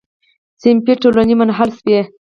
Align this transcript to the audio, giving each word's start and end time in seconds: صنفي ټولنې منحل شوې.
صنفي 0.61 0.93
ټولنې 1.01 1.33
منحل 1.39 1.69
شوې. 1.79 1.99